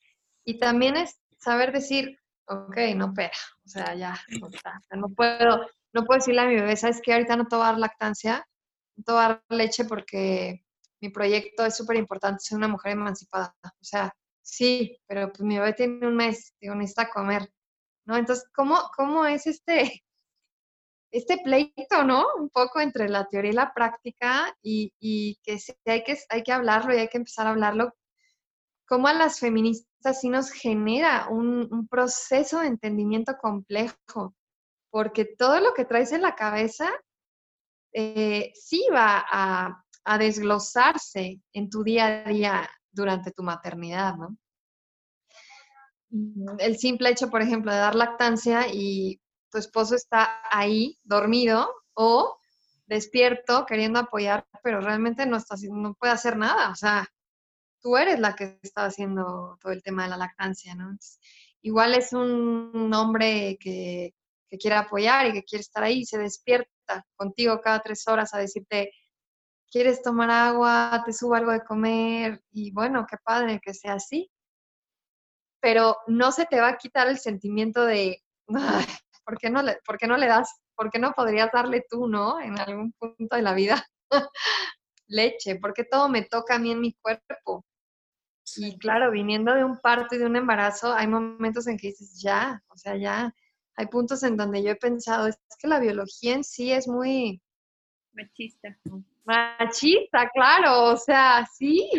[0.45, 4.15] Y también es saber decir, ok, no opera, o sea, ya,
[4.95, 7.15] no, puedo, no puedo decirle a mi bebé, ¿sabes qué?
[7.15, 8.47] Ahorita no te voy a dar lactancia,
[8.97, 10.63] no te voy a dar leche porque
[11.01, 13.55] mi proyecto es súper importante, soy una mujer emancipada.
[13.65, 17.51] O sea, sí, pero pues mi bebé tiene un mes, digo, necesita comer,
[18.05, 18.17] ¿no?
[18.17, 20.05] Entonces, ¿cómo, cómo es este,
[21.11, 22.27] este pleito, ¿no?
[22.39, 26.95] Un poco entre la teoría y la práctica y, que hay que hay que hablarlo
[26.95, 27.95] y hay que empezar a hablarlo.
[28.87, 34.35] ¿Cómo a las feministas sí nos genera un proceso de entendimiento complejo?
[34.97, 36.91] Porque todo lo que traes en la cabeza
[37.93, 44.39] eh, sí va a, a desglosarse en tu día a día durante tu maternidad, ¿no?
[46.59, 52.39] El simple hecho, por ejemplo, de dar lactancia y tu esposo está ahí dormido o
[52.87, 56.71] despierto queriendo apoyar, pero realmente no, está, no puede hacer nada.
[56.71, 57.07] O sea,
[57.83, 60.97] tú eres la que está haciendo todo el tema de la lactancia, ¿no?
[61.61, 64.15] igual es un hombre que,
[64.49, 68.39] que quiere apoyar y que quiere estar ahí, se despierta contigo cada tres horas a
[68.39, 68.93] decirte,
[69.71, 74.31] quieres tomar agua, te subo algo de comer y bueno, qué padre que sea así.
[75.61, 78.23] Pero no se te va a quitar el sentimiento de,
[79.25, 80.51] ¿por, qué no le, ¿por qué no le das?
[80.75, 82.41] ¿Por qué no podrías darle tú, no?
[82.41, 83.85] En algún punto de la vida.
[85.09, 87.65] Leche, porque todo me toca a mí en mi cuerpo.
[88.57, 92.21] Y claro, viniendo de un parto y de un embarazo, hay momentos en que dices,
[92.21, 93.35] ya, o sea, ya.
[93.77, 97.41] Hay puntos en donde yo he pensado, es que la biología en sí es muy...
[98.13, 98.77] Machista.
[99.25, 101.91] Machista, claro, o sea, sí,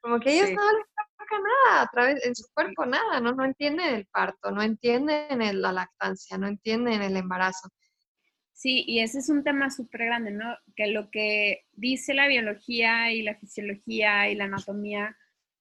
[0.00, 0.86] como que ellos no les
[1.18, 3.32] toca nada a través, en su cuerpo nada, ¿no?
[3.32, 7.68] No entienden el parto, no entienden la lactancia, no entienden el embarazo.
[8.52, 10.56] Sí, y ese es un tema súper grande, ¿no?
[10.74, 15.16] Que lo que dice la biología y la fisiología y la anatomía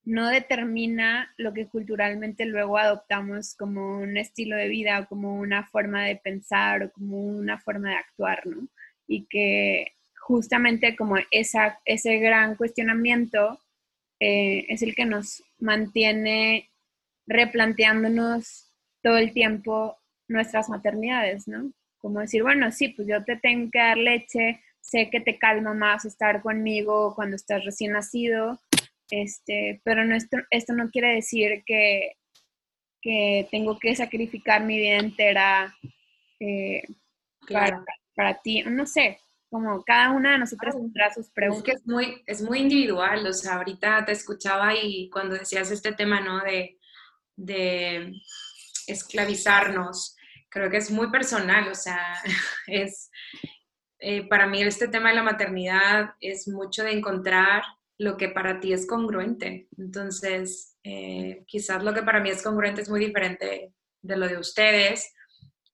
[0.08, 5.68] no determina lo que culturalmente luego adoptamos como un estilo de vida o como una
[5.68, 8.70] forma de pensar o como una forma de actuar, ¿no?
[9.06, 13.60] Y que justamente como esa, ese gran cuestionamiento
[14.22, 16.70] eh, es el que nos mantiene
[17.26, 18.72] replanteándonos
[19.04, 19.98] todo el tiempo
[20.30, 21.74] nuestras maternidades, ¿no?
[21.98, 25.74] Como decir, bueno, sí, pues yo te tengo que dar leche, sé que te calma
[25.74, 28.58] más estar conmigo cuando estás recién nacido,
[29.10, 32.14] este, pero no, esto, esto no quiere decir que,
[33.02, 35.76] que tengo que sacrificar mi vida entera
[36.40, 36.84] eh,
[37.50, 37.84] para,
[38.16, 41.68] para ti, no sé, como cada una de nosotras tendrá sus preguntas.
[41.68, 45.72] Es que es muy, es muy individual, o sea, ahorita te escuchaba y cuando decías
[45.72, 46.42] este tema, ¿no?
[46.42, 46.78] De,
[47.36, 48.14] de
[48.88, 50.16] esclavizarnos,
[50.50, 52.02] creo que es muy personal, o sea,
[52.68, 53.10] es,
[54.00, 57.64] eh, para mí este tema de la maternidad es mucho de encontrar
[57.98, 59.68] lo que para ti es congruente.
[59.78, 64.38] Entonces, eh, quizás lo que para mí es congruente es muy diferente de lo de
[64.38, 65.14] ustedes,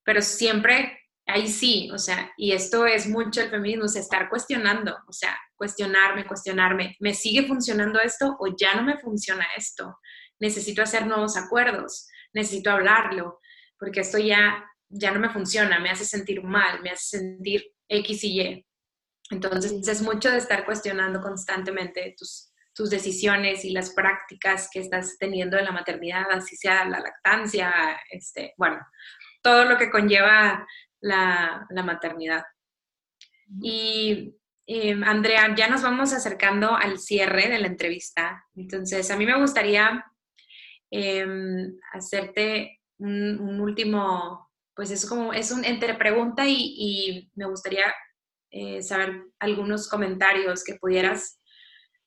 [0.03, 4.95] pero siempre ahí sí, o sea, y esto es mucho el feminismo, es estar cuestionando,
[5.07, 9.97] o sea, cuestionarme, cuestionarme, ¿me sigue funcionando esto o ya no me funciona esto?
[10.39, 13.39] Necesito hacer nuevos acuerdos, necesito hablarlo,
[13.77, 18.23] porque esto ya, ya no me funciona, me hace sentir mal, me hace sentir X
[18.23, 18.65] y Y.
[19.33, 25.17] Entonces, es mucho de estar cuestionando constantemente tus, tus decisiones y las prácticas que estás
[25.19, 27.71] teniendo en la maternidad, así sea la lactancia,
[28.09, 28.79] este, bueno,
[29.41, 30.65] todo lo que conlleva
[31.01, 32.43] la, maternidad.
[33.61, 38.43] Y em, Andrea, ya nos vamos acercando al cierre de la entrevista.
[38.55, 40.03] Entonces, a mí me gustaría
[40.89, 47.83] em, hacerte un, último, pues es como, es un entre pregunta y, me gustaría
[48.55, 51.41] eh, saber algunos comentarios que pudieras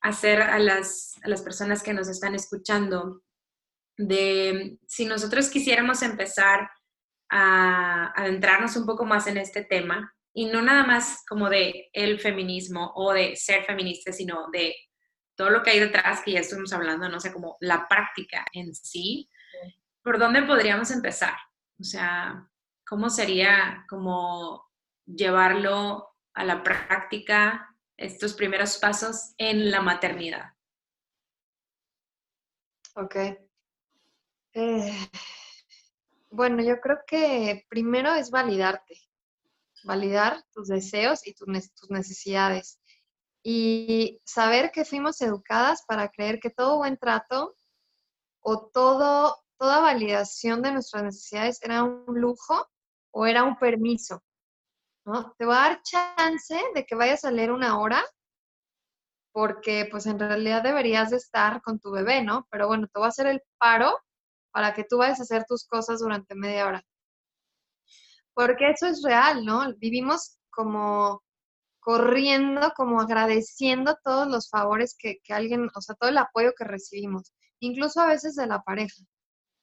[0.01, 3.23] hacer a las, a las personas que nos están escuchando
[3.99, 6.71] de si nosotros quisiéramos empezar
[7.29, 12.21] a adentrarnos un poco más en este tema y no nada más como de el
[12.21, 14.73] feminismo o de ser feminista, sino de
[15.35, 18.73] todo lo que hay detrás, que ya estuvimos hablando, no sé, como la práctica en
[18.73, 19.29] sí,
[20.01, 21.35] ¿por dónde podríamos empezar?
[21.81, 22.49] O sea,
[22.87, 24.65] ¿cómo sería como
[25.07, 30.53] llevarlo a la práctica, estos primeros pasos en la maternidad?
[32.95, 33.17] Ok.
[34.53, 35.09] Eh,
[36.31, 39.01] bueno, yo creo que primero es validarte,
[39.85, 41.49] validar tus deseos y tus,
[41.89, 42.81] necesidades
[43.43, 47.57] y saber que fuimos educadas para creer que todo buen trato
[48.41, 52.69] o todo, toda validación de nuestras necesidades era un lujo
[53.11, 54.23] o era un permiso.
[55.07, 55.33] ¿No?
[55.39, 58.05] Te voy a dar chance de que vayas a leer una hora,
[59.33, 62.47] porque pues en realidad deberías de estar con tu bebé, ¿no?
[62.51, 63.97] Pero bueno, te voy a hacer el paro
[64.51, 66.83] para que tú vayas a hacer tus cosas durante media hora.
[68.35, 69.73] Porque eso es real, ¿no?
[69.79, 71.23] Vivimos como
[71.81, 76.65] corriendo, como agradeciendo todos los favores que, que alguien, o sea, todo el apoyo que
[76.65, 79.03] recibimos, incluso a veces de la pareja.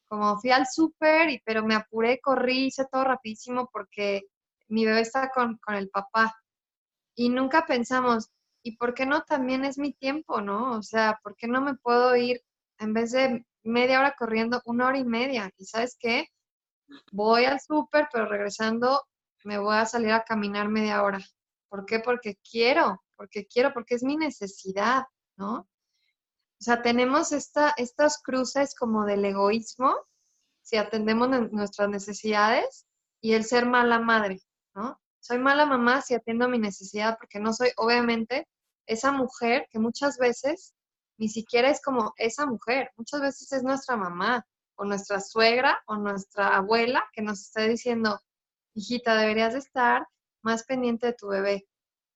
[0.07, 4.21] Como fui al súper, pero me apuré, corrí, hice todo rapidísimo porque
[4.67, 6.35] mi bebé está con, con el papá.
[7.15, 8.29] Y nunca pensamos,
[8.63, 10.77] ¿y por qué no también es mi tiempo, no?
[10.77, 12.41] O sea, ¿por qué no me puedo ir
[12.79, 15.51] en vez de media hora corriendo, una hora y media?
[15.57, 16.27] ¿Y sabes qué?
[17.11, 19.03] Voy al súper, pero regresando
[19.43, 21.19] me voy a salir a caminar media hora.
[21.69, 21.99] ¿Por qué?
[21.99, 25.03] Porque quiero, porque quiero, porque es mi necesidad,
[25.37, 25.55] ¿no?
[25.59, 29.95] O sea, tenemos esta, estas cruces como del egoísmo,
[30.61, 32.85] si atendemos nuestras necesidades,
[33.21, 34.39] y el ser mala madre,
[34.75, 34.99] ¿no?
[35.19, 38.47] Soy mala mamá si atiendo mi necesidad porque no soy, obviamente,
[38.85, 40.73] esa mujer que muchas veces
[41.17, 44.45] ni siquiera es como esa mujer, muchas veces es nuestra mamá
[44.75, 48.19] o nuestra suegra o nuestra abuela que nos está diciendo,
[48.73, 50.07] hijita, deberías de estar
[50.41, 51.67] más pendiente de tu bebé.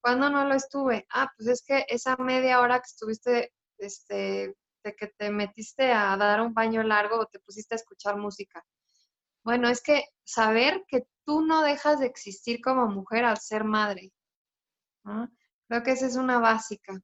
[0.02, 1.06] ¿Cuándo no lo estuve?
[1.12, 6.16] Ah, pues es que esa media hora que estuviste, este, de que te metiste a
[6.18, 8.64] dar un baño largo o te pusiste a escuchar música.
[9.44, 14.14] Bueno, es que saber que tú no dejas de existir como mujer al ser madre.
[15.68, 17.02] Creo que esa es una básica.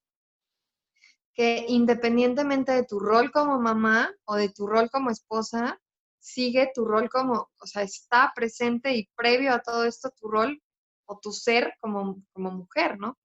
[1.34, 5.78] Que independientemente de tu rol como mamá o de tu rol como esposa,
[6.20, 10.64] sigue tu rol como, o sea, está presente y previo a todo esto tu rol
[11.06, 13.20] o tu ser como, como mujer, ¿no?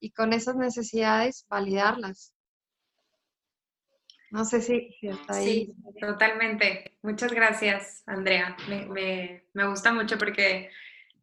[0.00, 2.32] Y con esas necesidades validarlas.
[4.30, 5.66] No sé si, está ahí.
[5.66, 6.96] Sí, totalmente.
[7.02, 8.56] Muchas gracias, Andrea.
[8.68, 10.70] Me, gusta mucho porque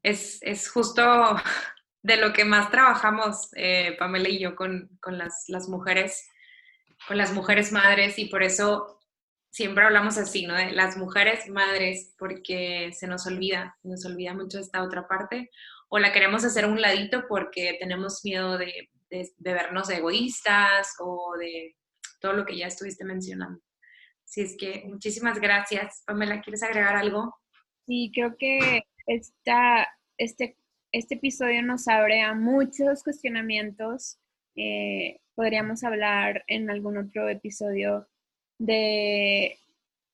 [0.04, 1.04] es, justo
[2.04, 6.30] de lo que más trabajamos, eh, Pamela y yo, con, las, las, mujeres,
[7.08, 9.00] con las mujeres madres, y por eso
[9.50, 10.54] siempre hablamos así, ¿no?
[10.56, 15.50] De las mujeres madres, porque se nos olvida, nos olvida mucho esta otra parte,
[15.90, 18.90] o la queremos hacer a un ladito porque tenemos miedo de,
[19.38, 21.76] vernos egoístas o de
[22.20, 23.62] todo lo que ya estuviste mencionando.
[24.26, 26.04] Así es que muchísimas gracias.
[26.06, 27.36] Pamela, ¿quieres agregar algo?
[27.86, 29.88] Sí, creo que esta,
[30.18, 30.58] este,
[30.92, 34.20] este episodio nos abre a muchos cuestionamientos.
[34.56, 38.08] Eh, podríamos hablar en algún otro episodio
[38.58, 39.58] de,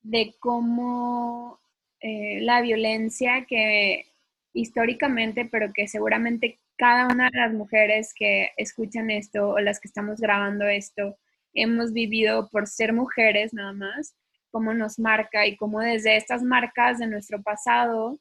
[0.01, 1.59] de cómo
[1.99, 4.05] eh, la violencia que
[4.53, 9.87] históricamente, pero que seguramente cada una de las mujeres que escuchan esto o las que
[9.87, 11.17] estamos grabando esto
[11.53, 14.15] hemos vivido por ser mujeres nada más,
[14.51, 18.19] cómo nos marca y cómo desde estas marcas de nuestro pasado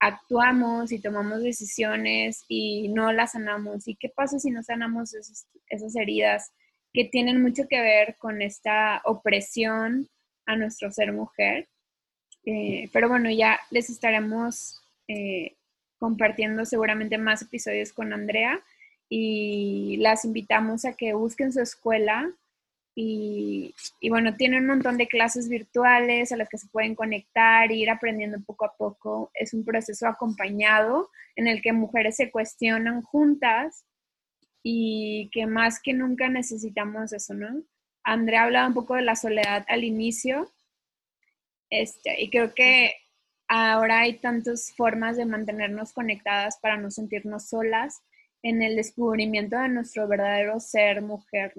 [0.00, 3.86] actuamos y tomamos decisiones y no las sanamos.
[3.86, 5.14] ¿Y qué pasa si no sanamos
[5.68, 6.52] esas heridas
[6.92, 10.08] que tienen mucho que ver con esta opresión
[10.46, 11.68] a nuestro ser mujer?
[12.44, 15.56] Eh, pero bueno, ya les estaremos eh,
[15.98, 18.62] compartiendo seguramente más episodios con Andrea
[19.10, 22.32] y las invitamos a que busquen su escuela
[22.94, 23.74] y,
[24.08, 27.90] bueno, tienen un montón de clases virtuales a las que se pueden conectar e ir
[27.90, 29.30] aprendiendo poco a poco.
[29.34, 33.84] Es un proceso acompañado en el que mujeres se cuestionan juntas
[34.62, 37.62] y que más que nunca necesitamos eso, ¿no?
[38.04, 40.52] Andrea hablaba un poco de la soledad al inicio
[41.70, 42.94] este, y creo que
[43.48, 48.02] ahora hay tantas formas de mantenernos conectadas para no sentirnos solas
[48.42, 51.52] en el descubrimiento de nuestro verdadero ser mujer.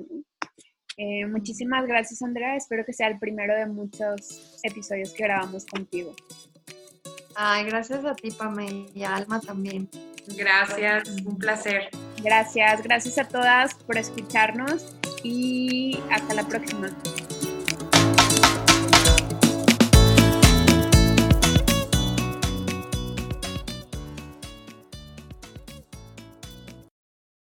[0.98, 2.56] Eh, muchísimas gracias, Andrea.
[2.56, 6.14] Espero que sea el primero de muchos episodios que grabamos contigo.
[7.36, 9.90] Ay, gracias a ti, Pamela, y a Alma también.
[10.38, 11.90] Gracias, un placer.
[12.24, 16.90] Gracias, gracias a todas por escucharnos y hasta la próxima.